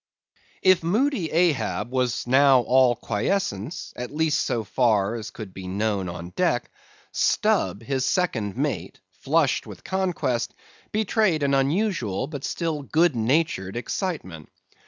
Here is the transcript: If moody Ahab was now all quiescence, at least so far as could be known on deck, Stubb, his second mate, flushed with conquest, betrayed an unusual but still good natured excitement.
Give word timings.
If 0.63 0.83
moody 0.83 1.29
Ahab 1.31 1.91
was 1.91 2.25
now 2.25 2.61
all 2.61 2.95
quiescence, 2.95 3.93
at 3.95 4.09
least 4.09 4.41
so 4.43 4.63
far 4.63 5.13
as 5.13 5.29
could 5.29 5.53
be 5.53 5.67
known 5.67 6.09
on 6.09 6.31
deck, 6.31 6.71
Stubb, 7.11 7.83
his 7.83 8.03
second 8.03 8.57
mate, 8.57 8.99
flushed 9.11 9.67
with 9.67 9.83
conquest, 9.83 10.55
betrayed 10.91 11.43
an 11.43 11.53
unusual 11.53 12.25
but 12.25 12.43
still 12.43 12.81
good 12.81 13.15
natured 13.15 13.75
excitement. 13.75 14.49